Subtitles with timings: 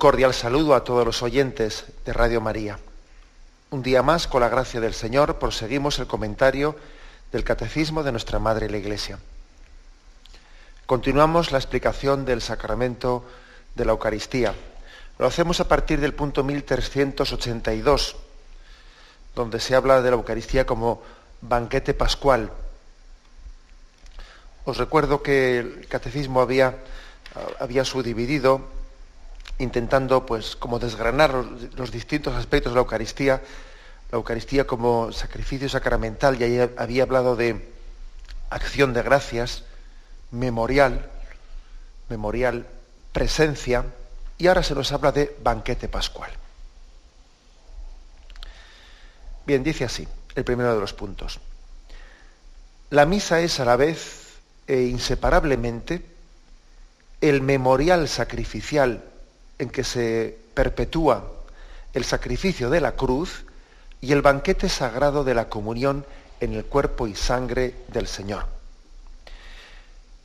[0.00, 2.78] Cordial saludo a todos los oyentes de Radio María.
[3.68, 6.74] Un día más, con la gracia del Señor, proseguimos el comentario
[7.30, 9.18] del Catecismo de nuestra Madre la Iglesia.
[10.86, 13.26] Continuamos la explicación del sacramento
[13.74, 14.54] de la Eucaristía.
[15.18, 18.16] Lo hacemos a partir del punto 1382,
[19.34, 21.02] donde se habla de la Eucaristía como
[21.42, 22.50] banquete pascual.
[24.64, 26.78] Os recuerdo que el catecismo había,
[27.60, 28.79] había subdividido,
[29.60, 33.42] intentando pues como desgranar los, distintos aspectos de la Eucaristía,
[34.10, 37.70] la Eucaristía como sacrificio sacramental, y ahí había hablado de
[38.48, 39.64] acción de gracias,
[40.30, 41.10] memorial,
[42.08, 42.66] memorial,
[43.12, 43.84] presencia,
[44.38, 46.30] y ahora se nos habla de banquete pascual.
[49.46, 51.38] Bien, dice así, el primero de los puntos.
[52.88, 56.02] La misa es a la vez e inseparablemente
[57.20, 59.04] el memorial sacrificial
[59.60, 61.30] en que se perpetúa
[61.92, 63.44] el sacrificio de la cruz
[64.00, 66.04] y el banquete sagrado de la comunión
[66.40, 68.46] en el cuerpo y sangre del Señor.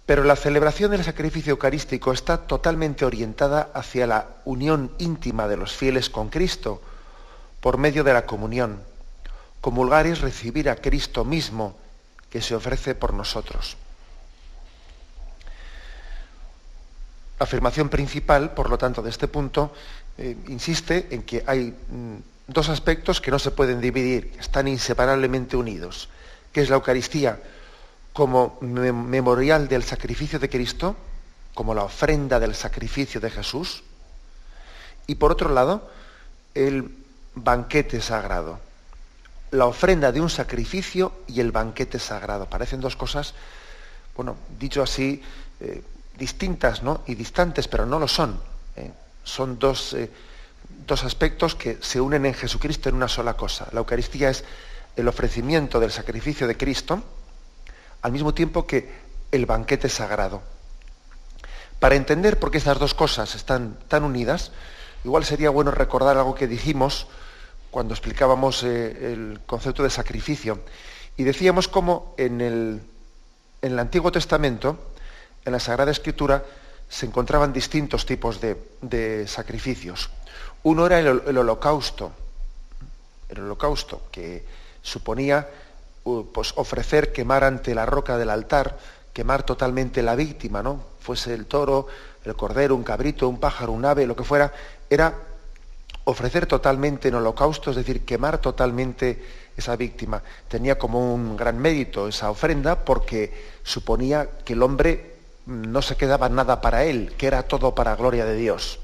[0.06, 5.74] Pero la celebración del sacrificio eucarístico está totalmente orientada hacia la unión íntima de los
[5.74, 6.82] fieles con Cristo
[7.60, 8.80] por medio de la comunión.
[9.62, 11.76] Comulgar es recibir a Cristo mismo
[12.30, 13.78] que se ofrece por nosotros.
[17.40, 19.74] La afirmación principal, por lo tanto, de este punto,
[20.18, 22.16] eh, insiste en que hay mm,
[22.48, 26.10] dos aspectos que no se pueden dividir, están inseparablemente unidos,
[26.54, 27.40] que es la Eucaristía
[28.14, 30.96] como memorial del sacrificio de Cristo,
[31.54, 33.84] como la ofrenda del sacrificio de Jesús,
[35.08, 35.90] y por otro lado,
[36.54, 36.96] el
[37.36, 38.60] banquete sagrado,
[39.52, 42.50] la ofrenda de un sacrificio y el banquete sagrado.
[42.50, 43.34] Parecen dos cosas,
[44.16, 45.22] bueno, dicho así,
[45.60, 45.82] eh,
[46.18, 48.40] distintas y distantes, pero no lo son.
[48.76, 48.92] ¿eh?
[49.24, 50.10] Son dos, eh,
[50.86, 53.68] dos aspectos que se unen en Jesucristo en una sola cosa.
[53.72, 54.44] La Eucaristía es
[54.96, 57.04] el ofrecimiento del sacrificio de Cristo,
[58.02, 58.90] al mismo tiempo que
[59.32, 60.42] el banquete sagrado.
[61.80, 64.52] Para entender por qué estas dos cosas están tan unidas,
[65.04, 67.08] igual sería bueno recordar algo que dijimos
[67.70, 70.60] cuando explicábamos eh, el concepto de sacrificio.
[71.18, 72.82] Y decíamos cómo en el,
[73.62, 74.78] en el Antiguo Testamento,
[75.46, 76.44] en la Sagrada Escritura
[76.90, 80.10] se encontraban distintos tipos de, sacrificios.
[80.64, 82.12] Uno era el, holocausto,
[83.30, 84.46] el holocausto, que
[84.82, 85.48] suponía
[86.04, 88.78] pues, ofrecer, quemar ante la roca del altar,
[89.14, 90.80] quemar totalmente la víctima, ¿no?
[91.00, 91.88] Fuese el toro,
[92.24, 94.52] el cordero, un cabrito, un pájaro, un ave, lo que fuera,
[94.90, 95.14] era
[96.06, 99.24] ofrecer totalmente en holocausto, es decir, quemar totalmente
[99.58, 100.22] esa víctima.
[100.48, 105.15] Tenía como un gran mérito esa ofrenda porque suponía que el hombre
[105.46, 108.80] no se quedaba nada para él, que era todo para gloria de Dios.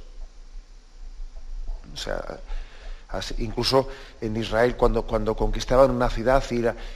[1.93, 2.39] O sea,
[3.39, 3.89] incluso
[4.21, 6.43] en Israel cuando, cuando conquistaban una ciudad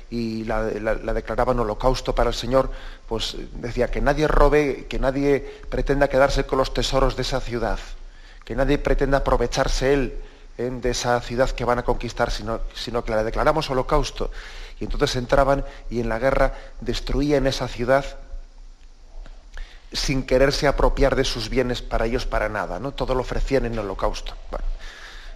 [0.10, 0.64] y, la,
[1.14, 2.70] declaraban holocausto para el Señor,
[3.08, 7.80] pues decía que nadie robe, que nadie pretenda quedarse con los tesoros de esa ciudad,
[8.44, 10.14] que nadie pretenda aprovecharse él
[10.58, 10.70] ¿eh?
[10.70, 14.32] de esa ciudad que van a conquistar, sino, sino que la declaramos holocausto.
[14.80, 18.06] Y entonces entraban y en la guerra destruían esa ciudad
[19.92, 22.92] sin quererse apropiar de sus bienes para ellos para nada, ¿no?
[22.92, 24.34] Todo lo ofrecían en el holocausto.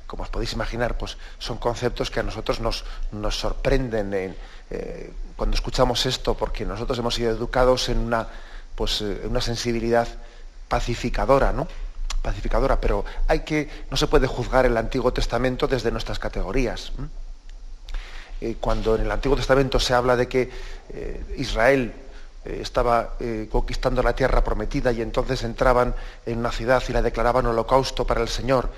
[0.07, 4.36] Como os podéis imaginar, pues son conceptos que a nosotros nos, nos sorprenden
[4.72, 8.28] eh, cuando escuchamos esto, porque nosotros hemos sido educados en una,
[8.75, 10.07] pues, eh, una sensibilidad
[10.68, 11.68] pacificadora, ¿no?
[12.22, 16.92] Pacificadora, pero hay que, no se puede juzgar el Antiguo Testamento desde nuestras categorías.
[18.42, 20.50] Eh, cuando en el Antiguo Testamento se habla de que
[21.38, 21.94] Israel
[22.46, 25.96] estaba eh, conquistando la tierra prometida y entonces entraban
[26.26, 28.70] en una ciudad y la declaraban holocausto para el Señor.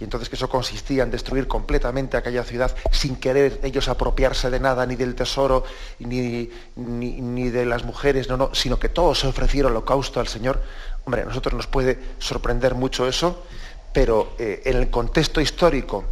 [0.00, 4.60] Y entonces que eso consistía en destruir completamente aquella ciudad sin querer ellos apropiarse de
[4.60, 5.64] nada, ni del tesoro,
[5.98, 10.62] ni, ni, de las mujeres, no, no, sino que todos se ofrecieron holocausto al Señor.
[11.04, 13.42] Hombre, a nosotros nos puede sorprender mucho eso,
[13.92, 16.04] pero eh, en el contexto histórico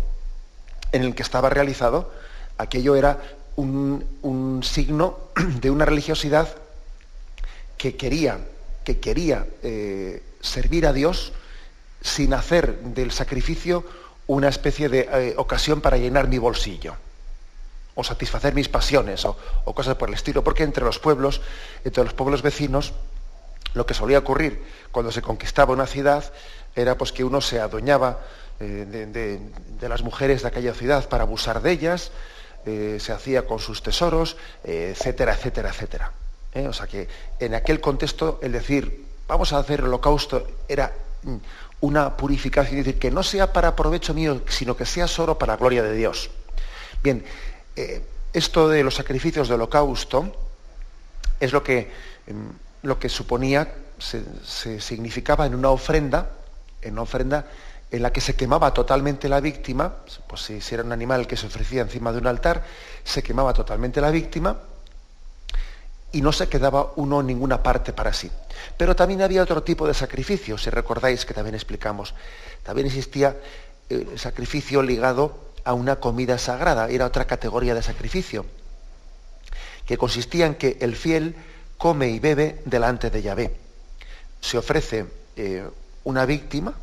[0.91, 2.11] en el que estaba realizado,
[2.58, 3.20] aquello era
[3.56, 5.19] un, signo
[5.61, 6.49] de una religiosidad
[7.76, 8.38] que quería,
[8.84, 11.32] que quería eh, servir a Dios
[12.00, 13.84] sin hacer del sacrificio
[14.26, 16.96] una especie de eh, ocasión para llenar mi bolsillo
[17.94, 19.37] o satisfacer mis pasiones o,
[19.75, 21.40] cosas por el estilo, porque entre los pueblos,
[21.84, 22.93] entre los pueblos vecinos,
[23.73, 24.62] lo que solía ocurrir
[24.93, 26.25] cuando se conquistaba una ciudad
[26.75, 28.20] era pues que uno se adueñaba
[28.61, 29.40] eh,
[29.81, 32.12] de, las mujeres de aquella ciudad para abusar de ellas,
[32.64, 36.12] se hacía con sus tesoros, etcétera, etcétera, etcétera.
[36.64, 37.08] O sea que
[37.38, 40.93] en aquel contexto el decir vamos a hacer el holocausto era
[41.23, 41.37] mm,
[41.81, 45.55] una purificación, es decir, que no sea para provecho mío, sino que sea solo para
[45.55, 46.31] la gloria de Dios.
[47.03, 47.25] Bien,
[47.75, 50.32] eh, esto de los sacrificios de holocausto
[51.38, 51.91] es lo que,
[52.26, 56.31] em, lo que suponía, se, significaba en una ofrenda,
[56.82, 57.47] en una ofrenda
[57.91, 61.47] en la que se quemaba totalmente la víctima, pues si era un animal que se
[61.47, 62.64] ofrecía encima de un altar,
[63.05, 64.58] se quemaba totalmente la víctima,
[66.12, 68.31] y no se quedaba uno en ninguna parte para sí.
[68.76, 72.14] Pero también había otro tipo de sacrificio, si recordáis que también explicamos.
[72.62, 73.37] También existía
[73.88, 78.47] el sacrificio ligado a una comida sagrada, era otra categoría de sacrificio,
[79.85, 81.35] que consistía en que el fiel
[81.76, 83.56] come y bebe delante de Yahvé.
[84.41, 85.06] Se ofrece
[85.37, 85.69] eh,
[86.05, 86.75] una víctima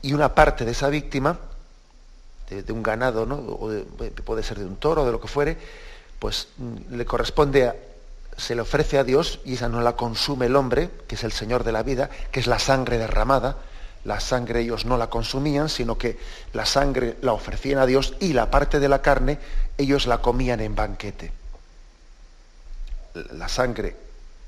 [0.00, 1.38] y una parte de esa víctima,
[2.48, 3.36] de, un ganado, ¿no?
[3.36, 3.70] o
[4.24, 5.56] puede ser de un toro, de lo que fuere,
[6.18, 7.76] pues mm, le corresponde a,
[8.36, 11.32] se le ofrece a Dios y esa no la consume el hombre, que es el
[11.32, 13.56] Señor de la vida, que es la sangre derramada.
[14.04, 16.18] La sangre ellos no la consumían, sino que
[16.52, 19.38] la sangre la ofrecían a Dios y la parte de la carne
[19.78, 21.32] ellos la comían en banquete.
[23.32, 23.96] La sangre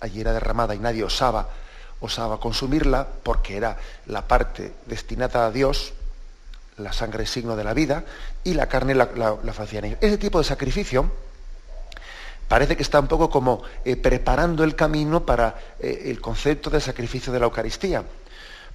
[0.00, 1.48] allí era derramada y nadie osaba,
[2.00, 3.76] osaba consumirla porque era
[4.06, 5.92] la parte destinada a Dios,
[6.78, 8.04] la sangre signo de la vida,
[8.42, 9.98] y la carne la, la, la hacían ellos.
[10.00, 11.10] Ese tipo de sacrificio
[12.48, 16.80] parece que está un poco como eh, preparando el camino para eh, el concepto de
[16.80, 18.04] sacrificio de la Eucaristía.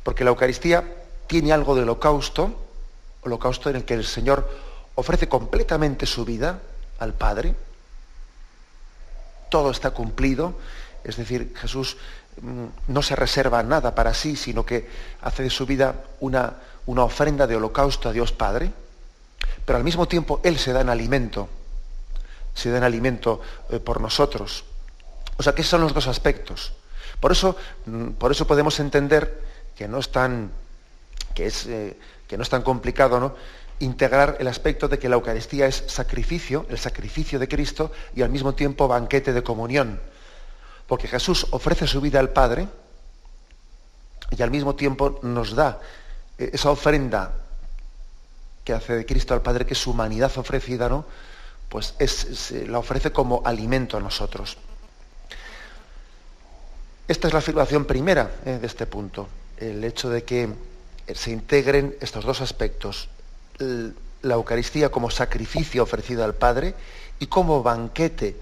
[0.03, 0.83] Porque la Eucaristía
[1.27, 2.53] tiene algo de holocausto,
[3.21, 4.49] holocausto en el que el Señor
[4.95, 6.59] ofrece completamente su vida
[6.99, 7.55] al Padre.
[9.49, 10.55] Todo está cumplido,
[11.03, 11.97] es decir, Jesús
[12.41, 14.89] mm, no se reserva nada para sí, sino que
[15.21, 16.55] hace de su vida una,
[16.85, 18.71] una ofrenda de holocausto a Dios Padre,
[19.65, 21.49] pero al mismo tiempo Él se da en alimento
[22.59, 24.65] se den alimento eh, por nosotros.
[25.37, 26.73] O sea que esos son los dos aspectos.
[27.19, 29.41] Por eso, mm, por eso podemos entender
[29.75, 30.51] que no es tan,
[31.33, 31.97] que es, eh,
[32.27, 33.35] que no es tan complicado ¿no?
[33.79, 38.29] integrar el aspecto de que la Eucaristía es sacrificio, el sacrificio de Cristo, y al
[38.29, 40.01] mismo tiempo banquete de comunión.
[40.85, 42.67] Porque Jesús ofrece su vida al Padre
[44.31, 45.79] y al mismo tiempo nos da
[46.37, 47.33] eh, esa ofrenda
[48.63, 51.05] que hace de Cristo al Padre, que es su humanidad ofrecida, ¿no?
[51.69, 54.57] Pues se la ofrece como alimento a nosotros.
[57.07, 60.49] Esta es la afirmación primera eh, de este punto, el hecho de que
[61.13, 63.09] se integren estos dos aspectos,
[64.21, 66.75] la Eucaristía como sacrificio ofrecido al Padre
[67.19, 68.35] y como banquete,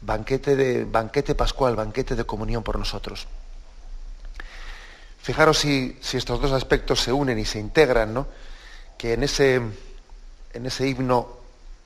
[0.00, 3.26] banquete, de, banquete pascual, banquete de comunión por nosotros.
[5.20, 8.26] Fijaros si, si, estos dos aspectos se unen y se integran, ¿no?
[8.96, 9.60] que en ese,
[10.54, 11.37] en ese himno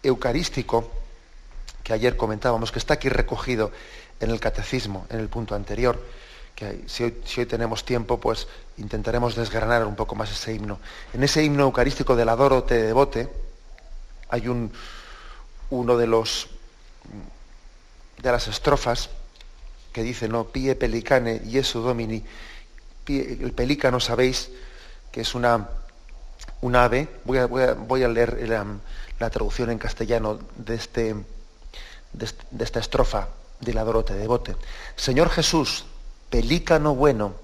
[0.02, 0.90] eucarístico
[1.82, 3.73] que ayer comentábamos, que está aquí recogido
[4.21, 6.00] en el catecismo, en el punto anterior,
[6.54, 8.47] que si hoy, tenemos tiempo, pues
[8.78, 10.78] intentaremos desgranar un poco más ese himno.
[11.12, 13.28] En ese himno eucarístico del Adoro te devote,
[14.28, 14.73] hay un,
[15.71, 16.49] uno de los
[18.23, 19.11] de las estrofas
[19.92, 22.23] que dice, no, pie pelicane, Jesu domini,
[23.09, 24.50] el pelícano sabéis
[25.11, 25.68] que es una,
[26.61, 28.52] un ave, voy a, voy a, leer el,
[29.23, 31.14] la traducción en castellano de, este,
[32.12, 33.29] de, esta estrofa
[33.61, 34.57] de la Dorote de Bote.
[34.97, 35.85] Señor Jesús,
[36.29, 37.35] pelícano bueno,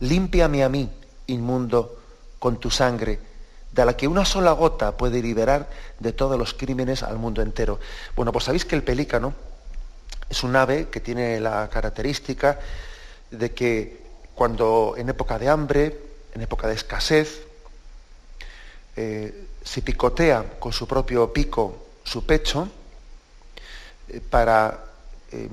[0.00, 0.90] límpiame a mí,
[1.26, 2.00] inmundo,
[2.38, 3.20] con tu sangre,
[3.70, 5.68] de la que una sola gota puede liberar
[6.00, 7.78] de todos los crímenes al mundo entero.
[8.16, 9.34] Bueno, pues sabéis que el pelícano
[10.30, 12.58] es un ave que tiene la característica
[13.30, 14.00] de que
[14.34, 16.00] cuando en época de hambre,
[16.34, 17.42] en época de escasez,
[18.96, 22.68] eh, si picotea con su propio pico su pecho
[24.08, 24.84] eh, para
[25.32, 25.48] eh,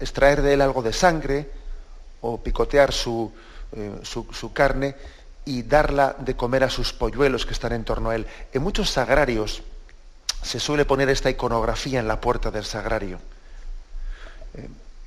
[0.00, 1.48] extraer de él algo de sangre
[2.20, 3.30] o picotear su,
[4.02, 4.96] su, su, carne
[5.44, 8.26] y darla de comer a sus polluelos que están en torno a él.
[8.52, 9.62] En muchos sagrarios
[10.42, 13.20] se suele poner esta iconografía en la puerta del sagrario.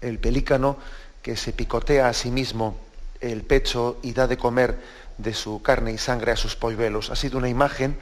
[0.02, 0.78] el pelícano
[1.24, 2.78] que se picotea a sí mismo
[3.20, 4.78] el pecho y da de comer
[5.18, 7.10] de su carne y sangre a sus polluelos.
[7.10, 7.98] Ha sido una imagen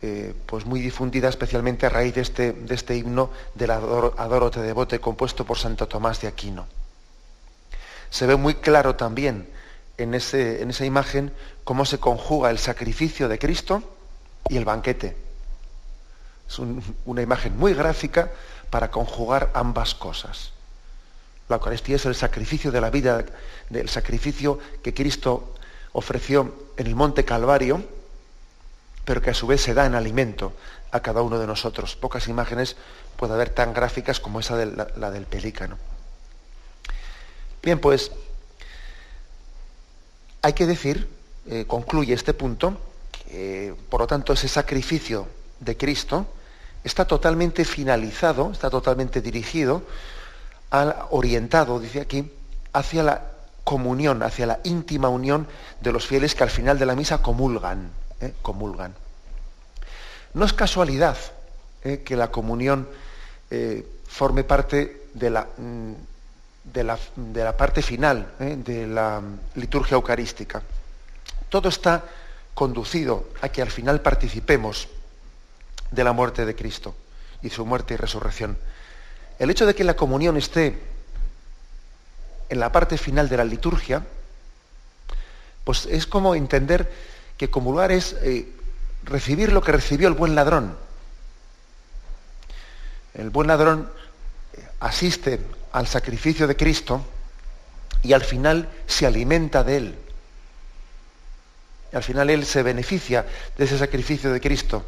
[0.00, 4.50] eh, pues muy difundida especialmente a raíz de este, de este himno del Adoro, Adoro
[4.50, 6.66] te devote compuesto por Santo Tomás de Aquino.
[8.10, 9.48] Se ve muy claro también
[9.98, 11.32] en, ese, en esa imagen
[11.64, 13.82] cómo se conjuga el sacrificio de Cristo
[14.48, 15.16] y el banquete.
[16.48, 16.58] Es
[17.04, 18.30] una imagen muy gráfica
[18.70, 20.52] para conjugar ambas cosas.
[21.48, 23.24] La Eucaristía es el sacrificio de la vida,
[23.68, 25.54] del sacrificio que Cristo
[25.98, 27.84] ofreció en el monte Calvario,
[29.04, 30.52] pero que a su vez se da en alimento
[30.90, 31.96] a cada uno de nosotros.
[31.96, 32.76] Pocas imágenes
[33.16, 35.76] puede haber tan gráficas como esa de la, del pelícano.
[37.62, 38.12] Bien, pues
[40.42, 41.08] hay que decir,
[41.46, 42.78] eh, concluye este punto,
[43.10, 45.26] que por lo tanto ese sacrificio
[45.60, 46.26] de Cristo
[46.84, 49.82] está totalmente finalizado, está totalmente dirigido,
[50.70, 52.30] al, orientado, dice aquí,
[52.72, 53.37] hacia la
[53.68, 55.46] comunión, hacia la íntima unión
[55.82, 57.90] de los fieles que al final de la misa comulgan.
[58.18, 58.32] ¿eh?
[58.40, 58.94] comulgan.
[60.32, 61.18] No es casualidad
[61.84, 62.00] ¿eh?
[62.02, 62.88] que la comunión
[63.50, 65.92] eh, forme parte de la, mm,
[66.64, 69.20] de la, de la parte final de la
[69.56, 70.62] liturgia eucarística.
[71.50, 72.04] Todo está
[72.54, 74.88] conducido a que al final participemos
[75.90, 76.94] de la muerte de Cristo
[77.42, 78.56] y su muerte y resurrección.
[79.38, 80.78] El hecho de que la comunión esté
[82.48, 84.04] en la parte final de la liturgia,
[85.64, 86.90] pues es como entender
[87.36, 88.48] que comulgar es eh,
[89.04, 90.76] recibir lo que recibió el buen ladrón.
[93.14, 93.90] El buen ladrón
[94.54, 95.40] eh, asiste
[95.72, 97.04] al sacrificio de Cristo
[98.02, 99.98] y al final se alimenta de él.
[101.92, 103.26] Y al final él se beneficia
[103.56, 104.84] de ese sacrificio de Cristo.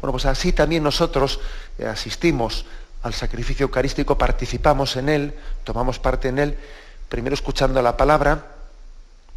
[0.00, 1.40] Bueno, pues así también nosotros
[1.78, 2.66] eh, asistimos
[3.02, 6.58] al sacrificio eucarístico, participamos en él, tomamos parte en él,
[7.14, 8.44] primero escuchando la palabra,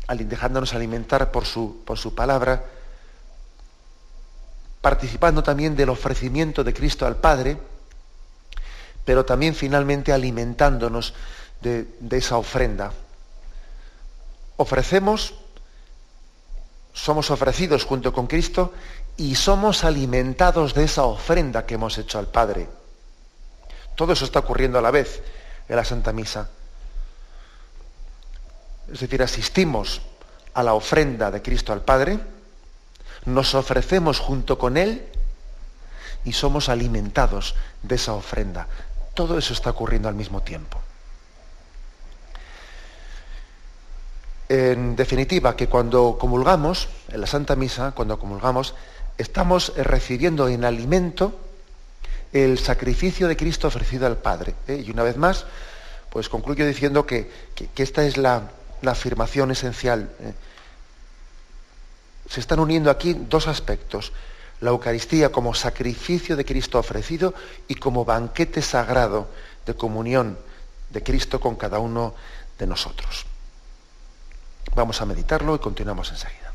[0.08, 2.64] dejándonos alimentar por su, por su palabra,
[4.82, 7.56] participando también del ofrecimiento de Cristo al Padre,
[9.06, 11.14] pero también finalmente alimentándonos
[11.62, 12.94] de, de esa ofrenda.
[14.56, 15.36] Ofrecemos,
[16.94, 18.74] somos ofrecidos junto con Cristo
[19.18, 22.68] y somos alimentados de esa ofrenda que hemos hecho al Padre.
[23.96, 25.22] Todo eso está ocurriendo a la vez
[25.70, 26.50] en la Santa Misa.
[28.92, 30.02] Es decir, asistimos
[30.54, 32.20] a la ofrenda de Cristo al Padre,
[33.26, 35.06] nos ofrecemos junto con Él
[36.24, 38.68] y somos alimentados de esa ofrenda.
[39.14, 40.80] Todo eso está ocurriendo al mismo tiempo.
[44.50, 48.76] En definitiva, que cuando comulgamos, en la Santa Misa, cuando comulgamos,
[49.18, 51.38] estamos recibiendo en alimento
[52.32, 54.56] el sacrificio de Cristo ofrecido al Padre.
[54.68, 54.84] ¿eh?
[54.86, 55.46] Y una vez más,
[56.10, 57.30] pues concluyo diciendo que,
[57.76, 58.52] esta es la,
[58.86, 60.10] afirmación esencial.
[60.20, 60.34] ¿eh?
[62.30, 64.12] Se están uniendo aquí dos aspectos.
[64.60, 67.34] La Eucaristía como sacrificio de Cristo ofrecido
[67.68, 69.30] y como banquete sagrado
[69.66, 70.38] de comunión
[70.90, 72.16] de Cristo con cada uno
[72.58, 73.26] de nosotros.
[74.76, 76.47] Vamos a meditarlo y continuamos enseguida.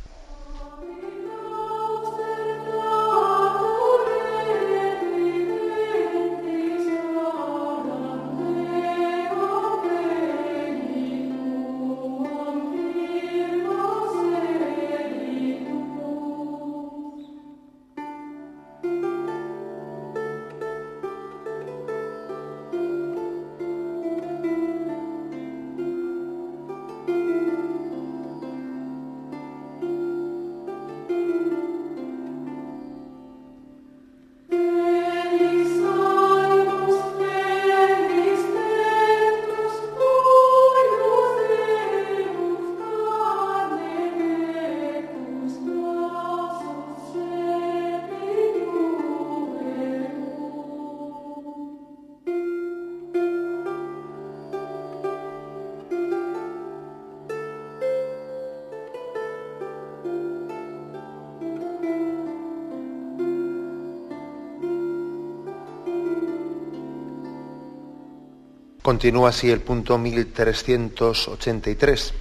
[68.93, 72.13] Continúa así el punto 1383.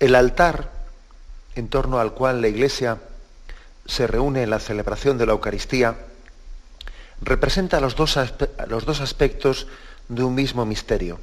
[0.00, 0.72] El altar
[1.54, 2.98] en torno al cual la Iglesia
[3.86, 5.94] se reúne en la celebración de la Eucaristía
[7.20, 8.18] representa los dos,
[8.66, 9.68] los dos aspectos
[10.08, 11.20] de un mismo misterio,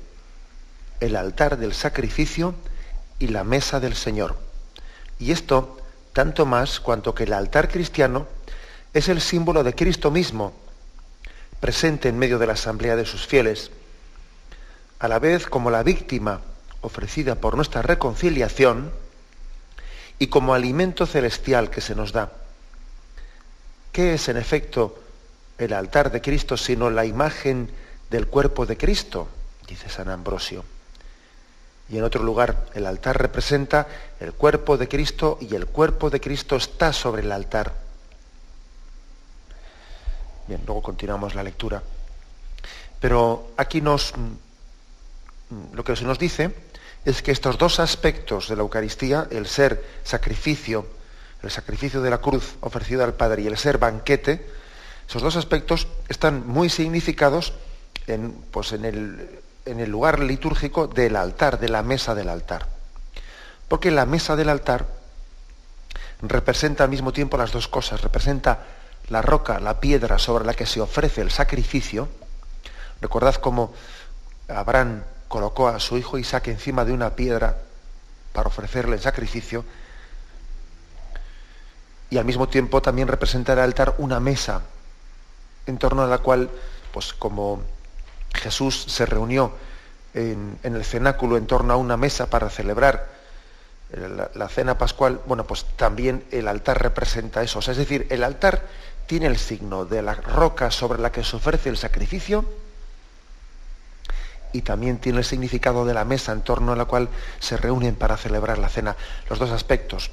[1.01, 2.55] el altar del sacrificio
[3.19, 4.38] y la mesa del Señor.
[5.19, 5.81] Y esto
[6.13, 8.25] tanto más cuanto que el altar cristiano
[8.93, 10.53] es el símbolo de Cristo mismo,
[11.60, 13.69] presente en medio de la asamblea de sus fieles
[15.01, 16.41] a la vez como la víctima
[16.81, 18.91] ofrecida por nuestra reconciliación
[20.20, 22.31] y como alimento celestial que se nos da.
[23.91, 25.00] ¿Qué es en efecto
[25.58, 27.72] el altar de Cristo sino la imagen
[28.12, 29.27] del cuerpo de Cristo?
[29.67, 30.63] Dice San Ambrosio.
[31.89, 33.88] Y en otro lugar, el altar representa
[34.20, 37.74] el cuerpo de Cristo y el cuerpo de Cristo está sobre el altar.
[40.48, 41.81] Bien, luego continuamos la lectura.
[43.00, 44.13] Pero aquí nos
[45.74, 46.53] lo que se nos dice
[47.05, 50.86] es que estos dos aspectos de la Eucaristía, el ser sacrificio,
[51.41, 54.46] el sacrificio de la cruz ofrecido al Padre y el ser banquete,
[55.08, 57.53] esos dos aspectos están muy significados
[58.08, 62.67] en, pues en el, en el lugar litúrgico del altar, de la mesa del altar.
[63.67, 64.86] Porque la mesa del altar
[66.22, 68.65] representa al mismo tiempo las dos cosas, representa
[69.10, 72.08] la roca, la piedra sobre la que se ofrece el sacrificio.
[73.01, 73.74] Recordad cómo
[74.48, 77.57] Abraham colocó a su hijo Isaac encima de una piedra
[78.33, 79.63] para ofrecerle el sacrificio.
[82.09, 84.61] Y al mismo tiempo también representa el altar una mesa
[85.65, 86.50] en torno a la cual,
[86.91, 87.61] pues como
[88.33, 89.53] Jesús se reunió
[90.13, 93.07] en, el cenáculo en torno a una mesa para celebrar
[94.35, 97.59] la, cena pascual, bueno, pues también el altar representa eso.
[97.59, 98.63] es decir, el altar
[99.07, 102.45] tiene el signo de la roca sobre la que se ofrece el sacrificio
[104.53, 107.96] y también tiene el significado de la mesa en torno a la cual se reúnen
[107.96, 108.96] para celebrar la cena.
[109.29, 110.12] Los dos aspectos.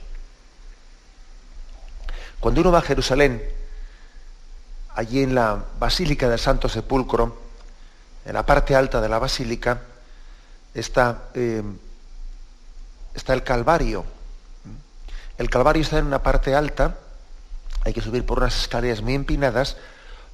[2.40, 3.42] Cuando uno va a Jerusalén,
[4.94, 7.48] allí en la Basílica del Santo Sepulcro,
[8.24, 9.80] en la parte alta de la basílica
[10.74, 11.62] está, eh,
[13.14, 14.04] está el Calvario.
[15.38, 16.98] El Calvario está en una parte alta,
[17.84, 19.76] hay que subir por unas escaleras muy empinadas,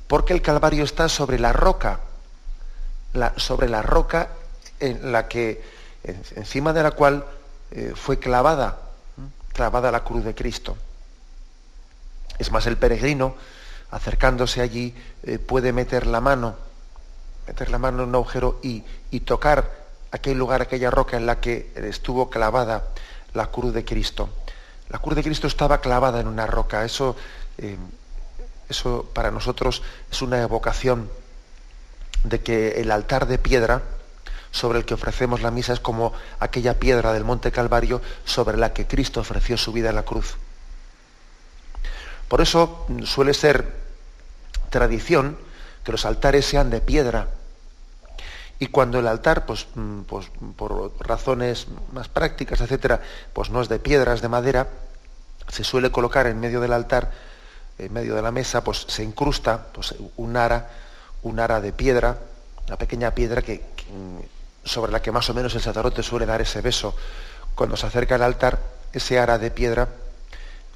[0.09, 2.01] porque el Calvario está sobre la roca,
[3.37, 4.31] sobre la roca
[4.81, 5.63] en la que,
[6.03, 7.25] encima de la cual
[7.71, 8.79] eh, fue clavada,
[9.53, 10.77] clavada la cruz de Cristo.
[12.39, 13.37] Es más, el peregrino,
[13.91, 16.57] acercándose allí, eh, puede meter la mano
[17.47, 18.83] meter la mano en un agujero y,
[19.21, 19.71] tocar
[20.11, 22.89] aquel lugar, aquella roca en la que estuvo clavada
[23.33, 24.29] la cruz de Cristo.
[24.89, 26.85] La cruz de Cristo estaba clavada en una roca.
[26.85, 27.17] Eso,
[27.59, 27.77] eh,
[28.69, 31.11] eso para nosotros es una evocación
[32.25, 33.83] de que el altar de piedra
[34.51, 38.73] sobre el que ofrecemos la misa es como aquella piedra del Monte Calvario sobre la
[38.73, 40.37] que Cristo ofreció su vida en la cruz.
[42.29, 43.85] Por eso suele ser
[44.71, 45.37] tradición
[45.85, 47.29] que los altares sean de piedra.
[48.59, 53.01] Y cuando el altar, pues, mm, pues, por razones más prácticas, etcétera,
[53.33, 54.69] pues no es de piedra, es de madera,
[55.49, 57.13] se suele colocar en medio del altar,
[57.79, 60.71] en medio de la mesa, pues se incrusta pues, un ara,
[61.25, 62.19] un ara de piedra,
[62.69, 64.21] una pequeña piedra que, mm,
[64.65, 66.97] sobre la que más o menos el sacerdote suele dar ese beso.
[67.55, 68.61] Cuando se acerca al altar,
[68.93, 69.89] ese ara de piedra,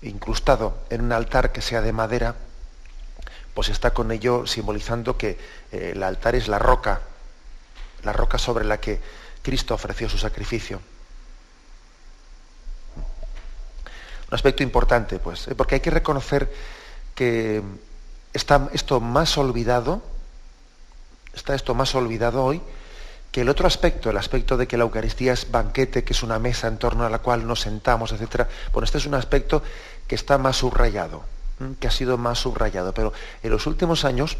[0.02, 2.34] incrustado en un altar que sea de madera,
[3.54, 5.38] pues está con ello simbolizando que
[5.72, 7.00] eh, el altar es la roca,
[8.04, 9.00] la roca sobre la que
[9.42, 10.80] Cristo ofreció su sacrificio.
[14.30, 15.54] Un aspecto importante, pues, ¿eh?
[15.54, 16.52] porque hay que reconocer
[17.14, 17.62] que
[18.32, 20.02] está esto más olvidado,
[21.38, 22.60] está esto más olvidado hoy,
[23.32, 26.38] que el otro aspecto, el aspecto de que la Eucaristía es banquete, que es una
[26.38, 28.46] mesa en torno a la cual nos sentamos, etc.
[28.72, 29.62] Bueno, este es un aspecto
[30.06, 31.24] que está más subrayado
[31.80, 32.92] que ha sido más subrayado.
[32.94, 34.36] Pero en los últimos años,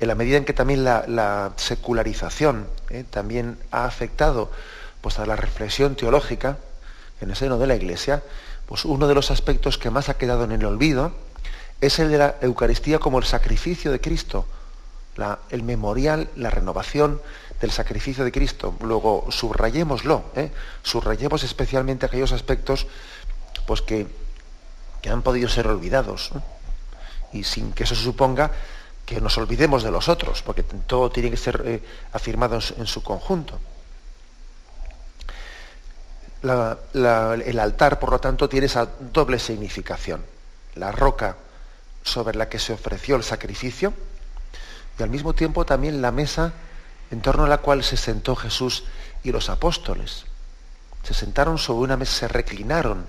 [0.00, 3.04] en la medida en que también la, secularización ¿eh?
[3.08, 4.50] también ha afectado
[5.00, 6.58] pues, a la reflexión teológica
[7.20, 8.22] en el seno de la Iglesia,
[8.66, 11.12] pues uno de los aspectos que más ha quedado en el olvido
[11.80, 14.46] es el de la Eucaristía como el sacrificio de Cristo,
[15.50, 17.20] el memorial, la renovación
[17.60, 18.74] del sacrificio de Cristo.
[18.80, 20.50] Luego subrayémoslo, ¿eh?
[20.82, 22.86] subrayemos especialmente aquellos aspectos
[23.66, 24.06] pues, que
[25.00, 26.30] que han podido ser olvidados.
[27.32, 28.50] Y sin que eso suponga
[29.04, 33.02] que nos olvidemos de los otros, porque todo tiene que ser eh, afirmado en su,
[33.02, 33.58] conjunto.
[36.42, 40.24] el altar, por lo tanto, tiene esa doble significación.
[40.74, 41.36] La roca
[42.02, 43.92] sobre la que se ofreció el sacrificio
[44.98, 46.52] y al mismo tiempo también la mesa
[47.10, 48.84] en torno a la cual se sentó Jesús
[49.22, 50.24] y los apóstoles.
[51.02, 53.06] Se sentaron sobre una mesa, se reclinaron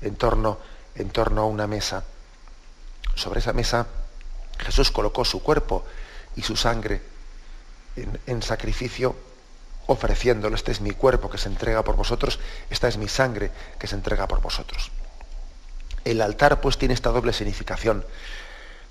[0.00, 0.58] en torno
[0.98, 2.04] en torno a una mesa.
[3.14, 3.86] Sobre esa mesa
[4.58, 5.84] Jesús colocó su cuerpo
[6.36, 7.00] y su sangre
[8.26, 9.16] en, sacrificio,
[9.86, 10.56] ofreciéndolo.
[10.56, 12.38] Este es mi cuerpo que se entrega por vosotros,
[12.70, 14.90] esta es mi sangre que se entrega por vosotros.
[16.04, 18.04] El altar pues tiene esta doble significación.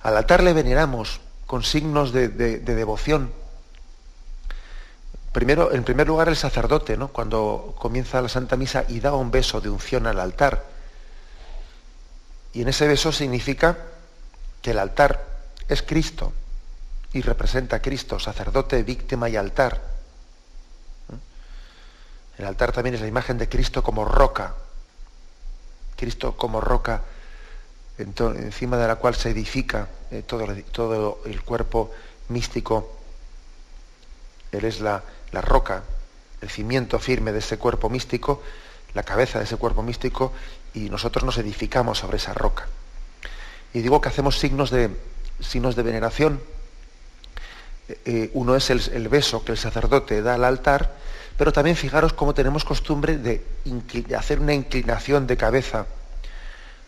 [0.01, 3.31] Al altar le veneramos con signos de, de devoción,
[5.38, 7.10] Primero, en primer lugar, el sacerdote, ¿no?
[7.10, 10.65] cuando comienza la Santa Misa y da un beso de unción al altar.
[12.53, 13.77] Y en ese beso significa
[14.63, 15.23] que el altar
[15.69, 16.33] es Cristo
[17.13, 19.79] y representa a Cristo, sacerdote, víctima y altar.
[22.39, 24.55] El altar también es la imagen de Cristo como roca.
[25.95, 27.03] Cristo como roca
[27.97, 31.91] encima de la cual se edifica eh, todo, todo, el cuerpo
[32.29, 32.97] místico.
[34.51, 35.83] Él es la, la roca,
[36.41, 38.41] el cimiento firme de ese cuerpo místico,
[38.93, 40.31] la cabeza de ese cuerpo místico,
[40.73, 42.67] y nosotros nos edificamos sobre esa roca.
[43.73, 44.91] Y digo que hacemos signos de,
[45.39, 46.39] signos de veneración.
[47.89, 50.93] Eh, eh, uno es el, beso que el sacerdote da al altar,
[51.38, 53.43] pero también fijaros cómo tenemos costumbre de
[54.15, 55.86] hacer una inclinación de cabeza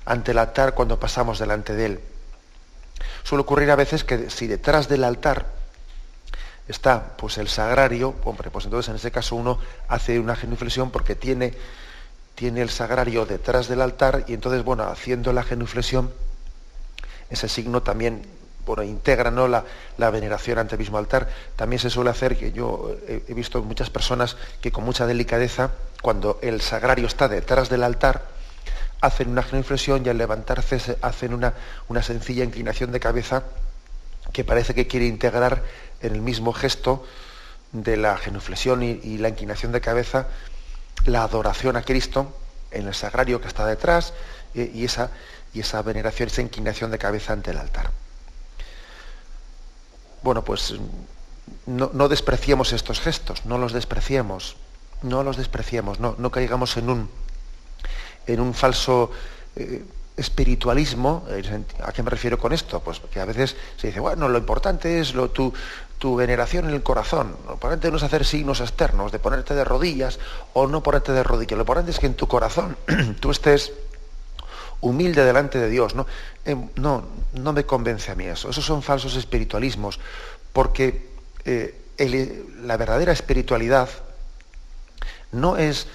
[0.09, 1.99] ante el altar cuando pasamos delante de él.
[3.23, 5.45] Suele ocurrir a veces que si detrás del altar
[6.67, 11.15] está pues el sagrario, hombre, pues entonces en ese caso uno hace una genuflexión porque
[11.15, 11.53] tiene,
[12.33, 16.11] tiene el sagrario detrás del altar y entonces, bueno, haciendo la genuflexión,
[17.29, 18.25] ese signo también
[18.65, 19.47] bueno, integra ¿no?
[19.47, 19.63] la,
[20.09, 21.29] veneración ante el mismo altar.
[21.55, 25.69] También se suele hacer, que yo he, visto muchas personas que con mucha delicadeza,
[26.01, 28.38] cuando el sagrario está detrás del altar,
[29.01, 31.53] hacen una genuflexión y al levantarse hacen una,
[31.87, 33.43] una sencilla inclinación de cabeza
[34.33, 35.63] que parece que quiere integrar
[36.01, 37.05] en el mismo gesto
[37.71, 40.27] de la genuflexión y, la inclinación de cabeza
[41.05, 42.35] la adoración a Cristo
[42.71, 44.13] en el sagrario que está detrás
[44.53, 45.11] y, esa,
[45.53, 47.91] y esa veneración, esa inclinación de cabeza ante el altar.
[50.21, 50.73] Bueno, pues
[51.65, 54.57] no, despreciemos estos gestos, no los despreciemos,
[55.01, 57.09] no los despreciemos, no, no caigamos en un,
[58.33, 59.11] en un falso
[59.55, 59.83] eh,
[60.15, 61.25] espiritualismo.
[61.83, 62.79] ¿A qué me refiero con esto?
[62.81, 65.53] Pues que a veces se dice, bueno, lo importante es lo, tu,
[65.97, 67.35] tu veneración en el corazón.
[67.47, 70.19] Lo importante no es hacer signos externos, de ponerte de rodillas
[70.53, 71.57] o no ponerte de rodillas.
[71.57, 72.77] Lo importante es que en tu corazón
[73.19, 73.73] tú estés
[74.81, 75.95] humilde delante de Dios.
[75.95, 76.05] ¿no?
[76.45, 78.49] Em, no, no me convence a mí eso.
[78.49, 79.99] Esos son falsos espiritualismos,
[80.53, 81.09] porque
[81.45, 81.75] eh,
[82.63, 83.89] la verdadera espiritualidad
[85.31, 85.87] no es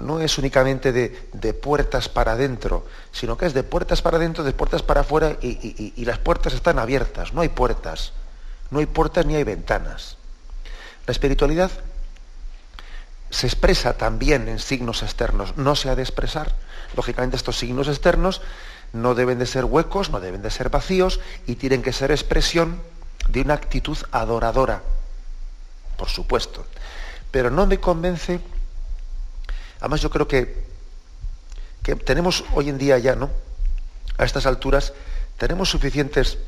[0.00, 4.52] no es únicamente de, puertas para adentro, sino que es de puertas para adentro, de
[4.52, 8.12] puertas para afuera y, las puertas están abiertas, no hay puertas,
[8.70, 10.16] no hay puertas ni hay ventanas.
[11.06, 11.70] La espiritualidad
[13.30, 16.54] se expresa también en signos externos, no se ha de expresar.
[16.94, 18.42] Lógicamente estos signos externos
[18.92, 22.80] no deben de ser huecos, no deben de ser vacíos y tienen que ser expresión
[23.28, 24.82] de una actitud adoradora,
[25.96, 26.66] por supuesto.
[27.30, 28.40] Pero no me convence
[29.82, 30.62] Además, yo creo que,
[31.82, 33.30] que tenemos hoy en día ya, ¿no?
[34.16, 34.92] A estas alturas,
[35.38, 36.38] tenemos suficientes,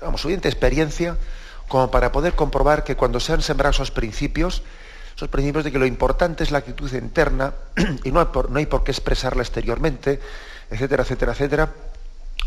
[0.00, 1.16] vamos, suficiente experiencia
[1.66, 4.62] como para poder comprobar que cuando se han sembrado esos principios,
[5.16, 7.54] esos principios de que lo importante es la actitud interna
[8.04, 10.20] y no hay por, qué expresarla exteriormente,
[10.70, 11.72] etcétera, etcétera, etcétera,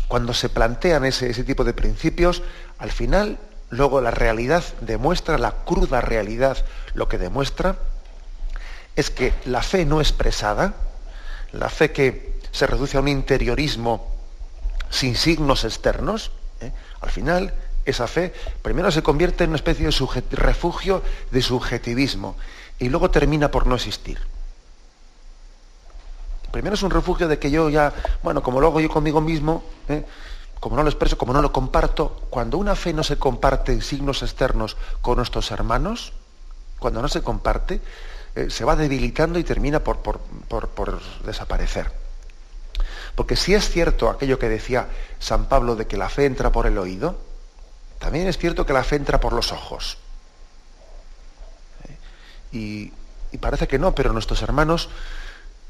[0.08, 2.42] cuando se plantean ese, ese tipo de principios,
[2.78, 7.76] al final, luego la realidad demuestra, la cruda realidad, lo que demuestra
[8.96, 10.74] es que la fe no expresada,
[11.52, 14.10] la fe que se reduce a un interiorismo
[14.90, 16.72] sin signos externos, ¿eh?
[17.02, 17.54] al final
[17.84, 22.36] esa fe primero se convierte en una especie de refugio de subjetivismo
[22.78, 24.18] y luego termina por no existir.
[26.50, 29.62] Primero es un refugio de que yo ya, bueno, como lo hago yo conmigo mismo,
[29.88, 30.04] ¿eh?
[30.58, 33.82] como no lo expreso, como no lo comparto, cuando una fe no se comparte en
[33.82, 36.14] signos externos con nuestros hermanos,
[36.78, 37.82] cuando no se comparte,
[38.36, 41.90] eh, se va debilitando y termina por, por, desaparecer.
[43.14, 46.66] Porque si es cierto aquello que decía San Pablo de que la fe entra por
[46.66, 47.18] el oído,
[47.98, 49.96] también es cierto que la fe entra por los ojos.
[52.52, 52.92] Y,
[53.40, 54.88] parece que no, pero nuestros hermanos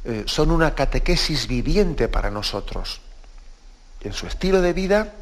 [0.05, 3.01] eh, son una catequesis viviente para nosotros.
[4.01, 5.15] En su estilo de vida,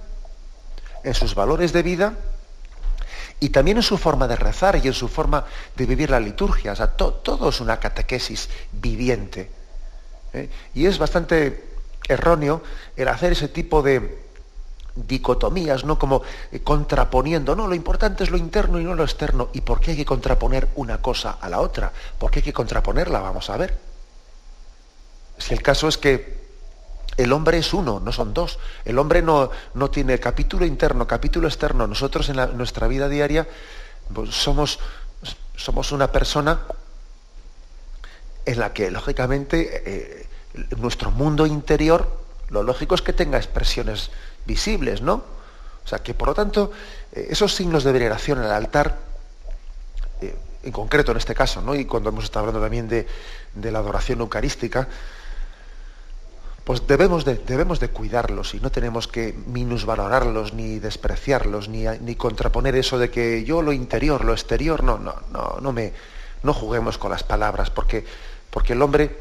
[1.05, 2.15] en sus valores de vida
[3.45, 5.45] y también en su forma de rezar y en su forma
[5.77, 6.73] de vivir la liturgia.
[6.73, 9.51] O sea, todo es una catequesis viviente.
[10.33, 10.49] ¿eh?
[10.73, 11.75] Y es bastante
[12.09, 12.63] erróneo
[12.97, 14.25] el hacer ese tipo de
[14.95, 15.99] dicotomías, ¿no?
[15.99, 19.51] Como eh, contraponiendo, no, lo importante es lo interno y no lo externo.
[19.53, 21.93] ¿Y por qué hay que contraponer una cosa a la otra?
[22.19, 23.21] ¿Por qué hay que contraponerla?
[23.21, 23.79] Vamos a ver.
[25.37, 26.44] Si el caso es que
[27.17, 28.59] el hombre es uno, no son dos.
[28.85, 31.87] El hombre no, no tiene capítulo interno, capítulo externo.
[31.87, 33.47] Nosotros en, nuestra vida diaria
[34.13, 34.79] pues, somos,
[35.57, 36.61] somos, una persona
[38.45, 40.27] en la que, lógicamente, eh,
[40.77, 42.09] nuestro mundo interior,
[42.51, 44.11] lo lógico es que tenga expresiones
[44.47, 45.25] visibles, ¿no?
[45.85, 46.73] O sea, que por lo tanto,
[47.13, 48.99] eh, esos signos de veneración al altar,
[50.21, 51.75] eh, en concreto en este caso, ¿no?
[51.75, 53.07] y cuando hemos estado hablando también de,
[53.71, 54.89] la adoración eucarística,
[56.65, 62.15] pues debemos de, debemos de cuidarlos y no tenemos que minusvalorarlos ni despreciarlos ni, ni,
[62.17, 65.93] contraponer eso de que yo lo interior, lo exterior, no, no, no, no me
[66.43, 68.05] no juguemos con las palabras porque,
[68.51, 69.17] porque el hombre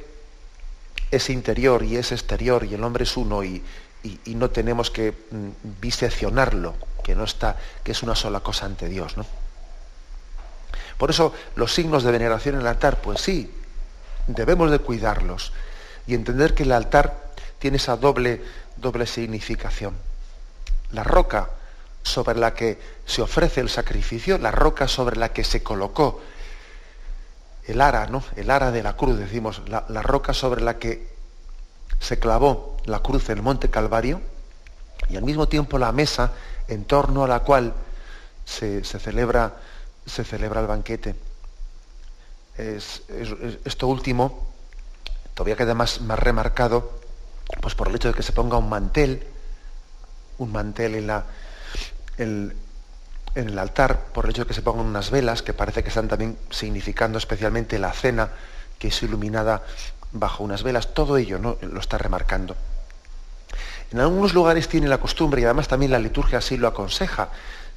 [1.09, 3.63] es interior y es exterior y el hombre es uno y,
[4.03, 8.89] y, no tenemos que mm, biseccionarlo, que no está, que es una sola cosa ante
[8.89, 9.25] Dios, ¿no?
[10.97, 13.51] Por eso los signos de veneración en el altar, pues sí,
[14.27, 15.53] debemos de cuidarlos
[16.05, 17.32] y entender que el altar
[17.63, 18.41] tiene esa doble,
[18.75, 19.95] doble significación.
[20.91, 21.49] La roca
[22.03, 26.19] sobre la que se ofrece el sacrificio, la roca sobre la que se colocó
[27.65, 28.21] el ara, ¿no?
[28.35, 31.07] El ara de la cruz, decimos, la, roca sobre la que
[32.01, 34.19] se clavó la cruz en el monte Calvario
[35.07, 36.33] y al mismo tiempo la mesa
[36.67, 37.73] en torno a la cual
[38.43, 39.53] se, celebra,
[40.05, 41.15] se celebra, el banquete.
[42.57, 44.51] esto último
[45.33, 47.02] todavía queda más, más remarcado
[47.61, 49.25] pues por el hecho de que se ponga un mantel,
[50.37, 51.25] un mantel en, la,
[52.17, 52.53] en
[53.35, 56.07] el altar, por el hecho de que se pongan unas velas, que parece que están
[56.07, 58.29] también significando especialmente la cena
[58.79, 59.63] que es iluminada
[60.11, 61.57] bajo unas velas, todo ello ¿no?
[61.61, 62.55] lo está remarcando.
[63.91, 67.29] En algunos lugares tienen la costumbre, y además también la liturgia así lo aconseja,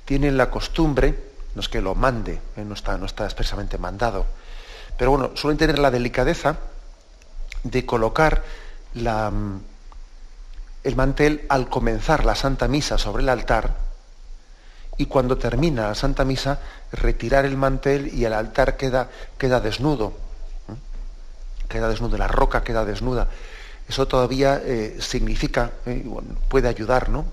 [0.05, 1.15] tienen la costumbre,
[1.55, 2.65] no es que lo mande, ¿eh?
[2.65, 4.27] no, está, no está expresamente mandado,
[4.97, 6.57] pero bueno, suelen tener la delicadeza
[7.65, 8.43] de colocar
[9.03, 9.61] mm,
[10.85, 13.77] el mantel al comenzar la Santa Misa sobre el altar
[14.97, 16.61] y cuando termina la Santa Misa
[16.93, 20.27] retirar el mantel y el altar queda, queda desnudo
[21.67, 23.29] queda desnudo, la roca queda desnuda.
[23.89, 26.05] Eso todavía eh, significa, eh,
[26.49, 27.27] puede ayudar, ¿no?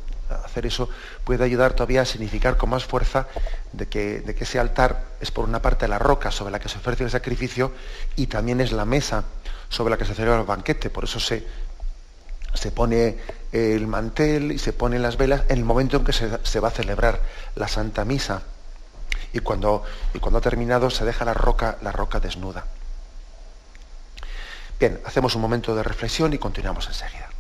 [0.46, 0.90] hacer eso
[1.24, 3.28] puede ayudar todavía a significar con más fuerza
[3.72, 6.70] de que, de que ese altar es por una parte la roca sobre la que
[6.70, 7.72] se ofrece el sacrificio
[8.16, 9.26] y también es la mesa
[9.74, 10.92] sobre la que se celebra el banquete.
[10.92, 11.44] Por eso se,
[12.54, 13.18] se pone
[13.52, 16.68] el mantel y se ponen las velas en el momento en que se, se va
[16.68, 17.20] a celebrar
[17.56, 18.44] la Santa Misa.
[19.34, 19.84] Y cuando,
[20.14, 22.66] y cuando ha terminado se deja la roca, la roca desnuda.
[24.80, 27.33] Bien, hacemos un momento de reflexión y continuamos enseguida.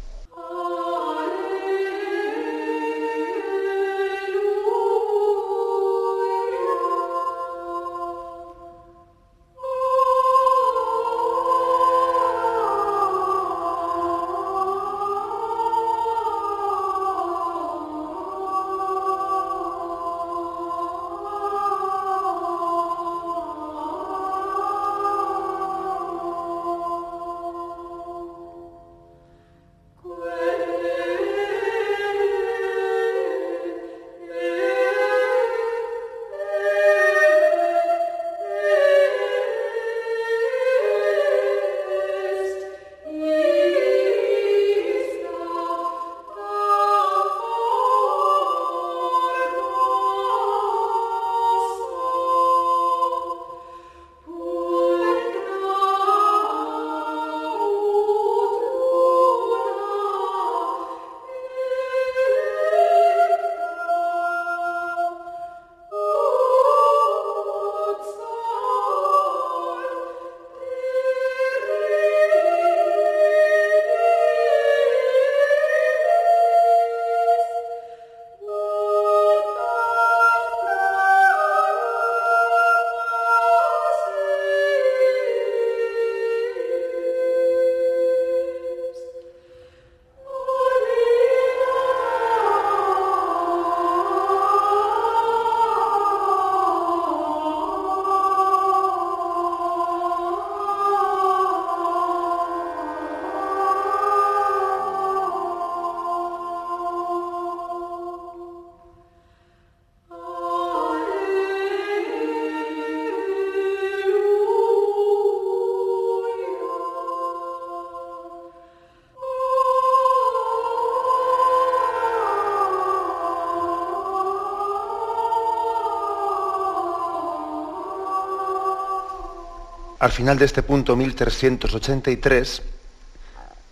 [130.03, 132.61] Al final de este punto 1383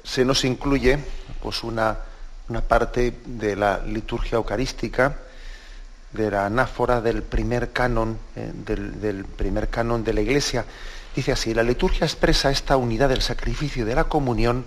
[0.02, 0.98] se nos incluye
[1.42, 1.98] pues, una,
[2.70, 5.18] parte de la liturgia eucarística,
[6.14, 10.64] de la anáfora del primer canon, eh, del, primer canon de la Iglesia.
[11.14, 14.64] Dice así, la liturgia expresa esta unidad del sacrificio y de la comunión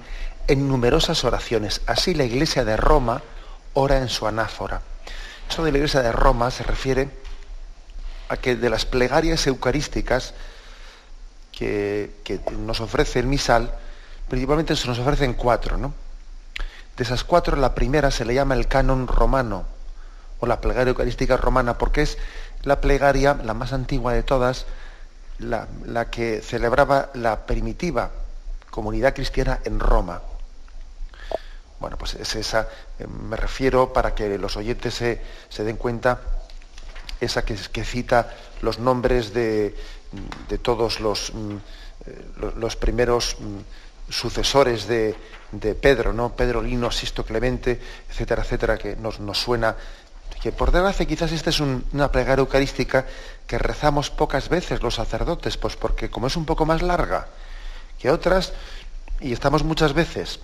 [0.46, 1.81] en numerosas oraciones.
[1.87, 3.22] Así la Iglesia de Roma
[3.72, 4.83] ora en su anáfora.
[5.48, 7.09] Eso de la Iglesia de Roma se refiere
[8.29, 10.35] a que de las plegarias eucarísticas
[11.56, 13.72] que, nos ofrece el misal,
[14.28, 15.94] principalmente se nos ofrecen cuatro, ¿no?
[16.96, 19.64] De esas cuatro, la primera se le llama el canon romano,
[20.40, 22.18] o la plegaria eucarística romana, porque es
[22.62, 24.66] la plegaria, la más antigua de todas,
[25.38, 28.10] la, la que celebraba la primitiva
[28.70, 30.20] comunidad cristiana en Roma.
[31.78, 36.18] Bueno, pues es esa, eh, me refiero para que los oyentes se, den cuenta,
[37.20, 39.74] esa que, cita los nombres de,
[40.62, 41.57] todos los, mm,
[42.07, 42.24] eh,
[42.57, 45.16] los primeros mm, sucesores de,
[45.81, 46.35] Pedro, ¿no?
[46.35, 49.77] Pedro Lino, Sisto Clemente, etcétera, etcétera, que nos, nos suena
[50.42, 53.07] que por desgracia quizás esta es una plegaria eucarística
[53.46, 57.29] que rezamos pocas veces los sacerdotes, pues porque como es un poco más larga
[58.00, 58.53] que otras,
[59.20, 60.40] y estamos muchas veces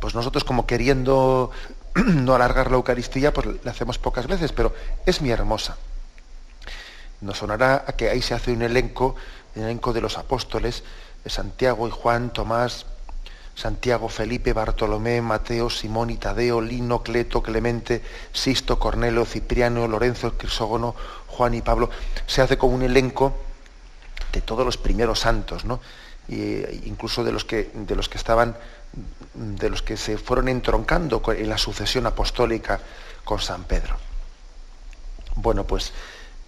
[0.00, 1.50] pues nosotros como queriendo
[2.06, 4.74] no alargar la Eucaristía, pues le hacemos pocas veces, pero
[5.06, 5.76] es muy hermosa.
[7.22, 9.16] Nos sonará a que ahí se hace un elenco,
[9.54, 10.84] el elenco de los apóstoles,
[11.24, 12.84] de Santiago y Juan, Tomás,
[13.54, 20.94] Santiago, Felipe, Bartolomé, Mateo, Simón y Tadeo, Lino, Cleto, Clemente, Sisto, Cornelio, Cipriano, Lorenzo, Crisógono,
[21.28, 21.88] Juan y Pablo.
[22.26, 23.34] Se hace como un elenco
[24.32, 25.80] de todos los primeros santos, ¿no?
[26.28, 28.56] E incluso de los que, de los que estaban
[29.34, 32.80] de los que se fueron entroncando en la sucesión apostólica
[33.24, 33.96] con San Pedro.
[35.36, 35.92] Bueno, pues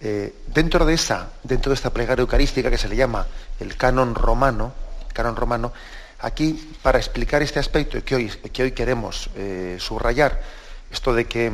[0.01, 3.27] eh, dentro de esa, dentro de esta plegaria eucarística que se le llama
[3.59, 4.73] el canon romano,
[5.13, 5.73] canon romano,
[6.19, 10.41] aquí para explicar este aspecto que hoy, que hoy queremos eh, subrayar,
[10.91, 11.51] esto de que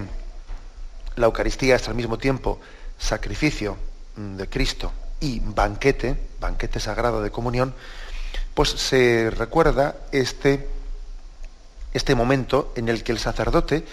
[1.16, 2.60] la Eucaristía es al mismo tiempo
[2.98, 3.78] sacrificio
[4.16, 7.74] mm, de Cristo y banquete, banquete sagrado de comunión,
[8.54, 10.70] pues se recuerda este
[11.96, 13.86] este momento en el que el sacerdote,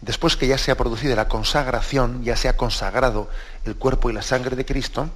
[0.00, 3.28] después que ya se ha producido la consagración, ya se ha consagrado
[3.64, 5.08] el cuerpo y la sangre de Cristo,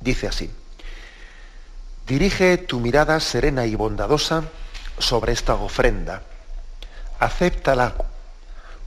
[0.00, 0.50] dice así,
[2.06, 4.44] dirige tu mirada serena y bondadosa
[4.98, 6.22] sobre esta ofrenda,
[7.18, 7.94] acéptala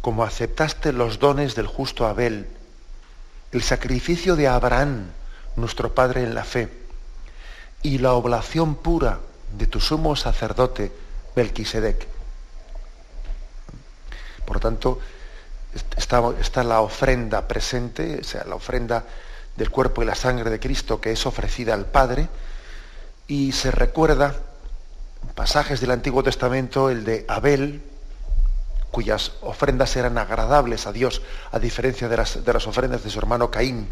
[0.02, 2.48] como aceptaste los dones del justo Abel,
[3.52, 5.12] el sacrificio de Abraham,
[5.56, 6.69] nuestro Padre en la fe,
[7.84, 9.19] y la oblación pura
[9.58, 10.91] de tu sumo sacerdote,
[11.39, 12.06] Melquisedec.
[14.45, 14.99] Por lo tanto,
[15.95, 19.06] está, la ofrenda presente, o sea, la ofrenda
[19.56, 22.28] del cuerpo y la sangre de Cristo que es ofrecida al Padre,
[23.28, 24.36] y se recuerda
[25.36, 27.84] pasajes del Antiguo Testamento, el de Abel,
[28.91, 31.21] cuyas ofrendas eran agradables a Dios,
[31.52, 33.88] a diferencia de las, de las ofrendas de su hermano Caín.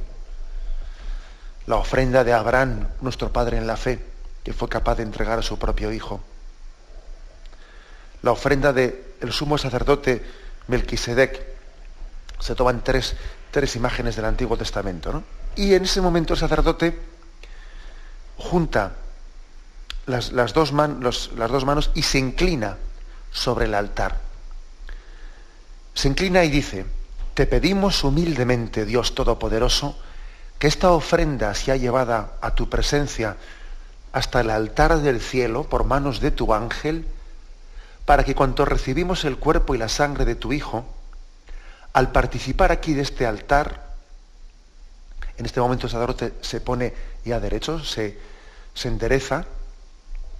[1.65, 4.03] La ofrenda de Abraham, nuestro Padre en la fe,
[4.43, 6.21] que fue capaz de entregar a su propio Hijo
[8.21, 10.23] la ofrenda del sumo sacerdote
[10.67, 11.41] Melquisedec.
[12.39, 13.15] Se toman tres,
[13.51, 15.23] tres imágenes del Antiguo Testamento.
[15.55, 16.97] Y en ese momento el sacerdote
[18.37, 18.93] junta
[20.05, 22.77] las, dos las dos manos y se inclina
[23.31, 24.19] sobre el altar.
[25.93, 26.85] Se inclina y dice,
[27.33, 29.97] te pedimos humildemente, Dios Todopoderoso,
[30.59, 33.37] que esta ofrenda sea llevada a tu presencia
[34.11, 37.05] hasta el altar del cielo por manos de tu ángel,
[38.07, 40.85] para que cuando recibimos el cuerpo y la sangre de tu Hijo,
[41.91, 43.95] al participar aquí de este altar,
[45.37, 46.93] en este momento el sacerdote se pone
[47.25, 48.17] ya derecho, se,
[48.73, 49.43] se endereza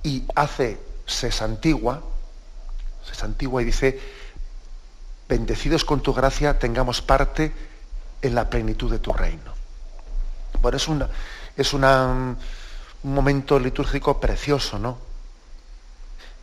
[0.02, 2.04] y hace, se santigua,
[3.06, 4.00] se santigua y dice,
[5.28, 7.52] bendecidos con tu gracia, tengamos parte
[8.22, 9.54] en la plenitud de tu reino.
[10.62, 11.10] Bueno, es, una,
[11.58, 12.38] es una,
[13.04, 15.07] un momento litúrgico precioso, ¿no?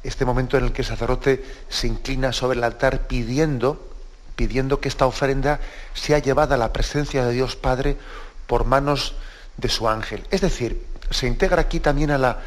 [0.05, 3.91] Este momento en el que el sacerdote se inclina sobre el altar pidiendo,
[4.37, 5.61] pidiendo que esta ofrenda
[5.95, 7.97] sea llevada a la presencia de Dios Padre
[8.47, 9.15] por manos
[9.57, 10.25] de su ángel.
[10.31, 12.41] Es decir, se integra aquí también a, la,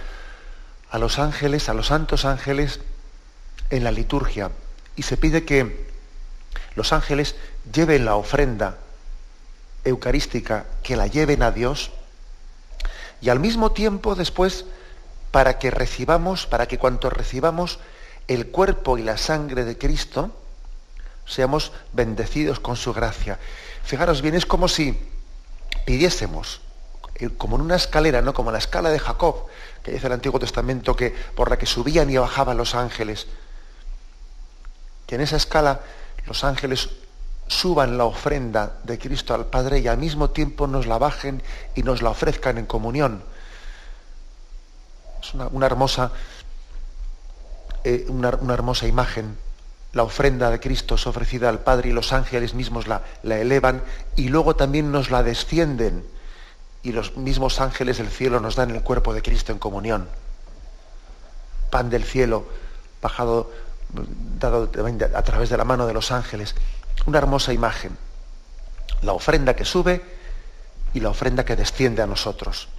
[0.89, 2.80] a los ángeles, a los santos ángeles
[3.70, 4.51] en la liturgia
[4.95, 5.88] y se pide que
[6.76, 7.36] los ángeles
[7.74, 8.78] lleven la ofrenda
[9.84, 11.91] eucarística, que la lleven a Dios
[13.22, 14.66] y al mismo tiempo después
[15.32, 17.80] para que recibamos, para que cuanto recibamos
[18.28, 20.32] el cuerpo y la sangre de Cristo,
[21.26, 23.40] seamos bendecidos con su gracia.
[23.84, 24.98] Fijaros bien, es como si
[25.86, 26.62] pidiésemos,
[27.16, 28.34] eh, como en una escalera, ¿no?
[28.34, 29.46] Como la escala de Jacob,
[29.84, 33.28] que dice el Antiguo Testamento, que por la que subían y bajaban los ángeles.
[35.06, 35.82] Que en esa escala
[36.26, 36.90] los ángeles
[37.48, 41.42] suban la ofrenda de Cristo al Padre y al mismo tiempo nos la bajen
[41.76, 43.24] y nos la ofrezcan en comunión
[45.34, 46.12] una, hermosa,
[47.84, 49.38] eh, una, hermosa imagen
[49.94, 53.82] la ofrenda de Cristo es ofrecida al Padre y los ángeles mismos la, la elevan
[54.16, 56.06] y luego también nos la descienden
[56.84, 60.08] y los mismos ángeles del cielo nos dan el cuerpo de Cristo en comunión.
[61.70, 62.46] Pan del cielo,
[63.02, 63.52] bajado,
[64.40, 64.70] dado
[65.16, 66.56] a través de la mano de los ángeles.
[67.06, 67.98] Una hermosa imagen.
[69.02, 70.02] La ofrenda que sube
[70.94, 72.70] y la ofrenda que desciende a nosotros.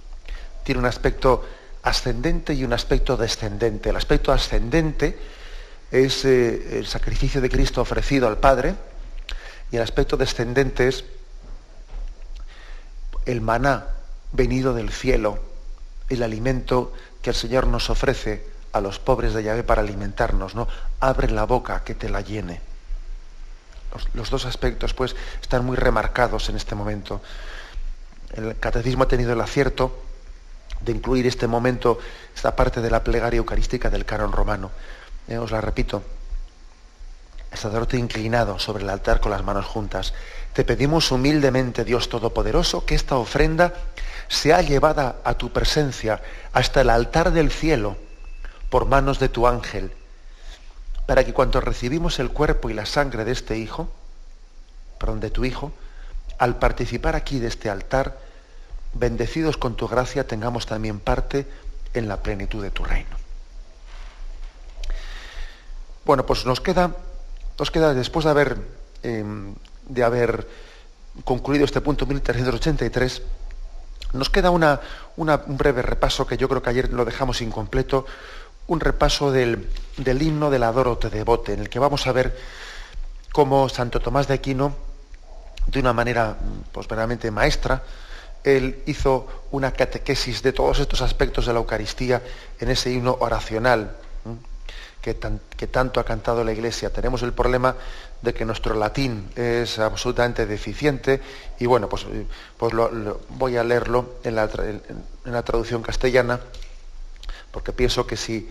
[0.63, 1.45] Tiene un aspecto
[1.83, 3.89] ascendente y un aspecto descendente.
[3.89, 5.17] El aspecto ascendente
[5.91, 8.75] es eh, el sacrificio de Cristo ofrecido al Padre
[9.71, 11.05] y el aspecto descendente es
[13.25, 13.87] el maná
[14.31, 15.39] venido del cielo,
[16.09, 20.67] el alimento que el Señor nos ofrece a los pobres de Yahvé para alimentarnos, ¿no?
[20.99, 22.61] Abre la boca que te la llene.
[24.13, 27.21] Los, dos aspectos, pues, están muy remarcados en este momento.
[28.33, 30.03] El catecismo ha tenido el acierto
[30.81, 31.99] de incluir este momento,
[32.35, 34.71] esta parte de la plegaria eucarística del canon romano.
[35.27, 36.03] Eh, os la repito.
[37.53, 40.13] Sacerdote inclinado sobre el altar con las manos juntas.
[40.53, 43.73] Te pedimos humildemente, Dios Todopoderoso, que esta ofrenda
[44.27, 46.21] sea llevada a tu presencia
[46.53, 47.97] hasta el altar del cielo
[48.69, 49.91] por manos de tu ángel,
[51.07, 53.91] para que cuando recibimos el cuerpo y la sangre de este hijo,
[54.99, 55.71] perdón, de tu hijo,
[56.37, 58.19] al participar aquí de este altar,
[58.93, 61.47] bendecidos con tu gracia, tengamos también parte
[61.93, 63.17] en la plenitud de tu reino.
[66.05, 66.95] Bueno, pues nos queda,
[67.57, 68.57] nos queda después de haber,
[69.03, 69.53] em,
[69.87, 70.47] de haber
[71.23, 73.21] concluido este punto 1383,
[74.13, 74.81] nos queda una,
[75.17, 78.05] un breve repaso que yo creo que ayer lo dejamos incompleto,
[78.67, 82.37] un repaso del, del himno del Adoro te devote, en el que vamos a ver
[83.31, 84.75] cómo Santo Tomás de Aquino,
[85.67, 86.37] de una manera
[86.71, 87.83] pues, verdaderamente maestra,
[88.43, 92.21] él hizo una catequesis de todos estos aspectos de la Eucaristía
[92.59, 93.95] en ese himno oracional
[95.01, 96.91] que, tanto ha cantado la Iglesia.
[96.91, 97.75] Tenemos el problema
[98.21, 101.21] de que nuestro latín es absolutamente deficiente
[101.57, 102.05] y bueno, pues,
[102.57, 102.73] pues
[103.29, 106.39] voy a leerlo en la, traducción castellana
[107.51, 108.49] porque pienso que si,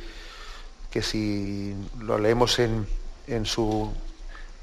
[0.91, 2.87] que si lo leemos en,
[3.45, 3.93] su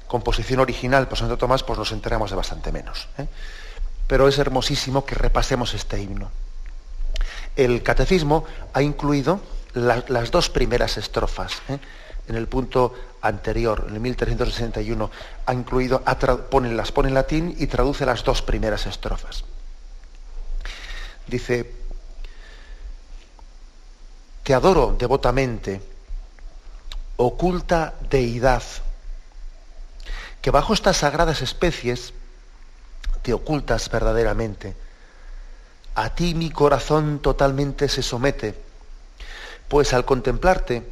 [0.08, 3.08] composición original por Santo Tomás, pues nos enteramos de bastante menos.
[3.18, 3.26] ¿eh?
[4.06, 6.30] Pero es hermosísimo que repasemos este himno.
[7.56, 9.40] El catecismo ha incluido
[9.74, 11.62] las dos primeras estrofas.
[11.68, 11.78] ¿eh?
[12.28, 15.10] En el punto anterior, en el 1361,
[15.46, 16.02] ha incluido,
[16.50, 19.44] pone, las pone en latín y traduce las dos primeras estrofas.
[21.26, 21.72] Dice,
[24.42, 25.80] te adoro devotamente,
[27.16, 28.62] oculta deidad,
[30.40, 32.12] que bajo estas sagradas especies
[33.26, 34.76] te ocultas verdaderamente.
[35.96, 38.54] A ti mi corazón totalmente se somete
[39.66, 40.86] pues al contemplarte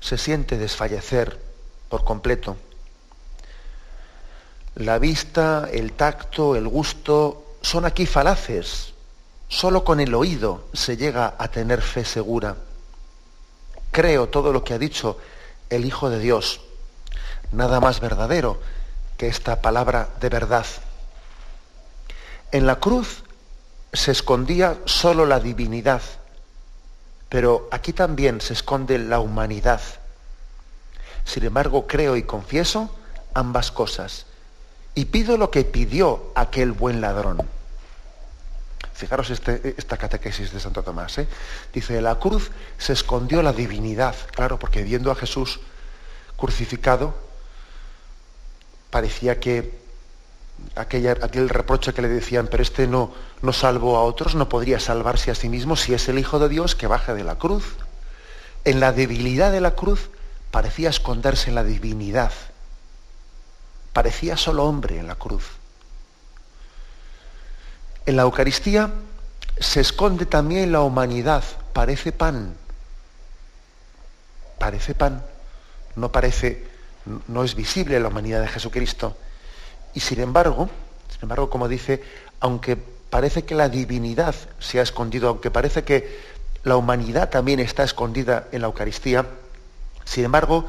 [0.00, 1.40] se siente desfallecer
[1.88, 2.58] por completo.
[4.74, 8.92] La vista, el tacto, el gusto son aquí falaces.
[9.48, 12.56] Solo con el oído se llega a tener fe segura.
[13.92, 15.16] Creo todo lo que ha dicho
[15.70, 16.60] el Hijo de Dios.
[17.52, 18.60] Nada más verdadero
[19.16, 20.66] que esta palabra de verdad.
[22.56, 23.22] En la cruz
[23.92, 26.00] se escondía solo la divinidad
[27.28, 29.80] pero aquí también se esconde la humanidad.
[31.24, 32.94] Sin embargo, creo y confieso
[33.34, 34.26] ambas cosas.
[34.94, 37.46] Y pido lo que pidió aquel buen ladrón.
[38.94, 41.18] Fijaros este, esta catequesis de Santo Tomás.
[41.18, 41.28] ¿eh?
[41.74, 44.14] Dice, la cruz se escondió la divinidad.
[44.34, 45.60] Claro, porque viendo a Jesús
[46.36, 47.14] crucificado,
[48.90, 49.85] parecía que
[50.76, 55.30] aquel reproche que le decían, pero este no, no salvó a otros, no podría salvarse
[55.30, 57.76] a sí mismo si es el Hijo de Dios que baje de la cruz.
[58.64, 60.10] En la debilidad de la cruz
[60.50, 62.32] parecía esconderse en la divinidad.
[63.92, 65.44] Parecía solo hombre en la cruz.
[68.04, 68.90] En la Eucaristía
[69.58, 71.42] se esconde también la humanidad,
[71.72, 72.54] parece pan.
[74.58, 75.24] Parece pan.
[75.96, 76.66] No parece,
[77.28, 79.16] no es visible la humanidad de Jesucristo
[79.96, 80.68] y sin embargo,
[81.08, 82.02] sin embargo, como dice,
[82.40, 86.20] aunque parece que la divinidad se ha escondido, aunque parece que
[86.64, 89.24] la humanidad también está escondida en la Eucaristía,
[90.04, 90.66] sin embargo,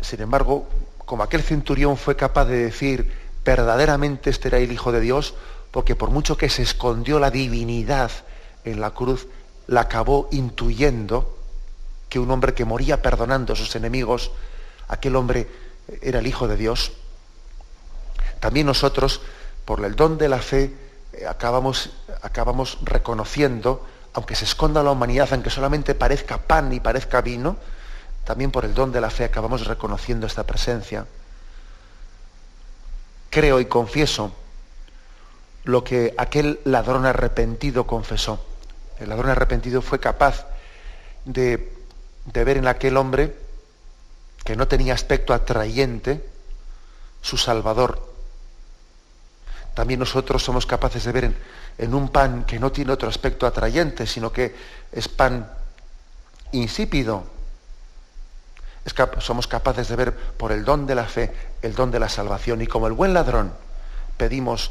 [0.00, 3.10] sin embargo, como aquel centurión fue capaz de decir,
[3.44, 5.34] verdaderamente este era el Hijo de Dios,
[5.72, 8.12] porque por mucho que se escondió la divinidad
[8.64, 9.26] en la cruz,
[9.66, 11.38] la acabó intuyendo
[12.08, 14.30] que un hombre que moría perdonando a sus enemigos,
[14.86, 15.48] aquel hombre
[16.00, 16.92] era el Hijo de Dios.
[18.40, 19.20] También nosotros,
[19.64, 20.72] por el don de la fe,
[21.12, 21.90] eh, acabamos,
[22.22, 27.56] acabamos reconociendo, aunque se esconda la humanidad, aunque solamente parezca pan y parezca vino,
[28.24, 31.06] también por el don de la fe acabamos reconociendo esta presencia.
[33.30, 34.32] Creo y confieso
[35.64, 38.44] lo que aquel ladrón arrepentido confesó.
[38.98, 40.46] El ladrón arrepentido fue capaz
[41.24, 41.72] de,
[42.26, 43.36] de ver en aquel hombre
[44.44, 46.24] que no tenía aspecto atrayente
[47.22, 48.13] su Salvador.
[49.74, 51.36] También nosotros somos capaces de ver
[51.78, 54.54] en, un pan que no tiene otro aspecto atrayente, sino que
[54.92, 55.50] es pan
[56.52, 57.24] insípido.
[59.18, 62.62] somos capaces de ver por el don de la fe el don de la salvación.
[62.62, 63.52] Y como el buen ladrón,
[64.16, 64.70] pedimos,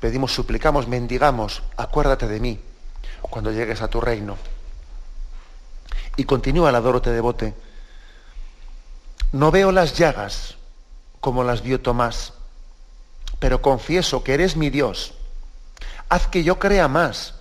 [0.00, 2.60] pedimos, suplicamos, mendigamos, acuérdate de mí
[3.22, 4.36] cuando llegues a tu reino.
[6.16, 7.54] Y continúa el adoro te devote.
[9.32, 10.56] No veo las llagas
[11.20, 12.33] como las vio Tomás,
[13.44, 15.12] pero confieso que eres mi Dios.
[16.08, 17.34] Haz que yo crea más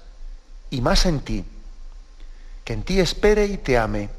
[0.70, 1.45] y más en ti,
[2.66, 4.10] que en ti espere y te ame.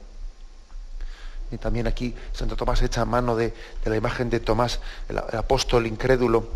[1.51, 3.53] Y también aquí Santo Tomás echa mano de,
[3.85, 4.81] la imagen de Tomás,
[5.11, 6.49] el, apóstol incrédulo.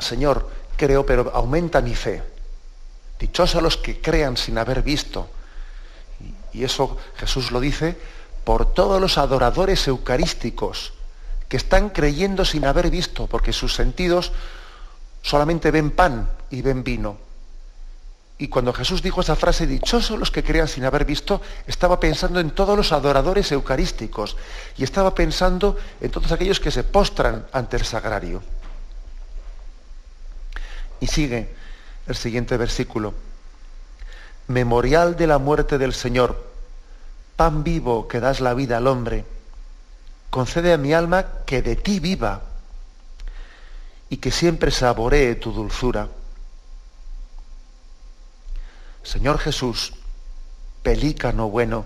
[0.00, 2.20] Señor, creo, pero aumenta mi fe.
[3.20, 5.30] Dichosos los que crean sin haber visto.
[6.52, 7.96] y eso Jesús lo dice
[8.42, 10.94] por todos los adoradores eucarísticos
[11.52, 14.32] que están creyendo sin haber visto, porque sus sentidos
[15.20, 17.18] solamente ven pan y ven vino.
[18.38, 22.40] Y cuando Jesús dijo esa frase, dichosos los que crean sin haber visto, estaba pensando
[22.40, 24.38] en todos los adoradores eucarísticos
[24.78, 28.42] y estaba pensando en todos aquellos que se postran ante el sagrario.
[31.00, 31.54] Y sigue
[32.06, 33.12] el siguiente versículo.
[34.48, 36.50] Memorial de la muerte del Señor
[37.36, 39.26] pan vivo que das la vida al hombre,
[40.32, 42.40] concede a mi alma que de ti viva
[44.08, 46.08] y que siempre saboree tu dulzura.
[49.02, 49.92] Señor Jesús,
[50.82, 51.84] pelícano bueno,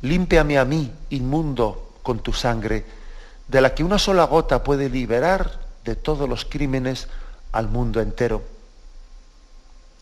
[0.00, 2.86] límpiame a mí, inmundo, con tu sangre,
[3.46, 7.06] de la que una sola gota puede liberar de todos los crímenes
[7.52, 8.42] al mundo entero.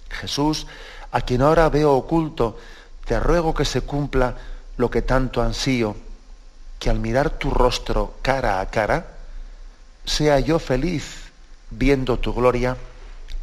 [0.09, 0.69] Jesús,
[1.11, 2.57] a quien ahora veo oculto,
[3.05, 4.37] te ruego que se cumpla
[4.77, 5.97] lo que tanto ansío,
[6.79, 9.07] que al mirar tu rostro cara a cara,
[10.05, 11.31] sea yo feliz
[11.71, 12.77] viendo tu gloria,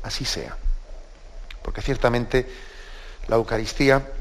[0.03, 0.57] así sea.
[1.61, 2.47] Porque ciertamente
[3.27, 4.11] la Eucaristía,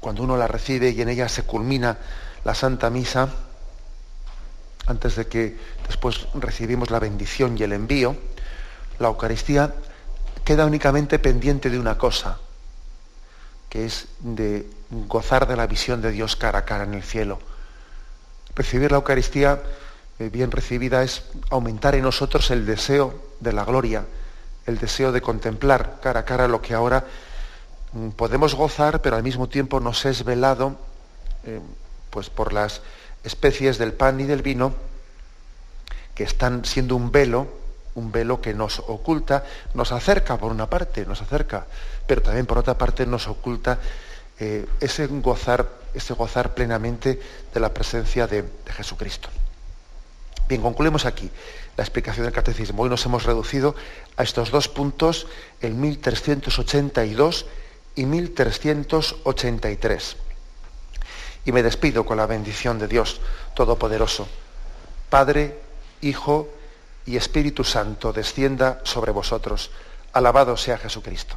[0.00, 1.98] cuando uno la recibe y en ella se culmina
[2.44, 3.28] la Santa Misa,
[4.86, 8.16] antes de que después recibimos la bendición y el envío,
[8.98, 9.74] la Eucaristía
[10.44, 12.38] queda únicamente pendiente de una cosa,
[13.70, 17.38] que es de gozar de la visión de Dios cara a cara en el cielo.
[18.54, 19.60] Recibir la Eucaristía
[20.18, 24.04] eh, bien recibida es aumentar en nosotros el deseo de la gloria,
[24.66, 27.04] el deseo de contemplar cara a cara lo que ahora
[27.92, 30.76] mm, podemos gozar, pero al mismo tiempo nos es velado
[31.44, 31.60] eh,
[32.10, 32.80] pues por las
[33.24, 34.72] especies del pan y del vino
[36.14, 37.48] que están siendo un velo
[37.94, 39.44] un velo que nos oculta,
[39.74, 41.66] nos acerca por una parte, nos acerca,
[42.06, 43.78] pero también por otra parte nos oculta
[44.38, 47.20] eh, ese, gozar, ese gozar plenamente
[47.52, 49.28] de la presencia de, de Jesucristo.
[50.48, 51.30] Bien, concluimos aquí
[51.76, 52.82] la explicación del catecismo.
[52.82, 53.74] Hoy nos hemos reducido
[54.16, 55.26] a estos dos puntos,
[55.60, 57.46] el 1382
[57.94, 60.16] y 1383.
[61.46, 63.20] Y me despido con la bendición de Dios
[63.54, 64.26] Todopoderoso,
[65.10, 65.60] Padre,
[66.00, 66.48] Hijo
[67.06, 69.70] y Espíritu Santo descienda sobre vosotros.
[70.12, 71.36] Alabado sea Jesucristo.